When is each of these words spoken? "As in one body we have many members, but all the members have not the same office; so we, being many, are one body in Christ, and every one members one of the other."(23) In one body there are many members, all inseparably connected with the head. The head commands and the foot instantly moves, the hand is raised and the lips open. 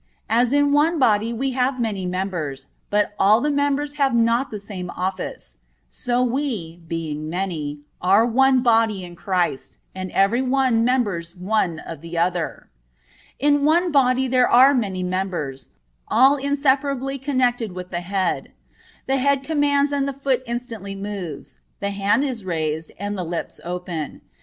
"As 0.29 0.51
in 0.51 0.71
one 0.71 0.97
body 0.97 1.31
we 1.31 1.51
have 1.51 1.79
many 1.79 2.07
members, 2.07 2.65
but 2.89 3.13
all 3.19 3.39
the 3.39 3.51
members 3.51 3.97
have 4.01 4.15
not 4.15 4.49
the 4.49 4.57
same 4.59 4.89
office; 4.89 5.59
so 5.89 6.23
we, 6.23 6.77
being 6.87 7.29
many, 7.29 7.81
are 8.01 8.25
one 8.25 8.63
body 8.63 9.03
in 9.03 9.15
Christ, 9.15 9.77
and 9.93 10.09
every 10.13 10.41
one 10.41 10.83
members 10.83 11.35
one 11.35 11.77
of 11.77 12.01
the 12.01 12.17
other."(23) 12.17 12.61
In 13.37 13.63
one 13.63 13.91
body 13.91 14.27
there 14.27 14.49
are 14.49 14.73
many 14.73 15.03
members, 15.03 15.69
all 16.07 16.35
inseparably 16.35 17.19
connected 17.19 17.73
with 17.73 17.91
the 17.91 18.01
head. 18.01 18.51
The 19.05 19.17
head 19.17 19.43
commands 19.43 19.91
and 19.91 20.07
the 20.07 20.13
foot 20.13 20.41
instantly 20.47 20.95
moves, 20.95 21.59
the 21.79 21.91
hand 21.91 22.23
is 22.23 22.43
raised 22.43 22.91
and 22.97 23.15
the 23.15 23.23
lips 23.23 23.61
open. 23.63 24.21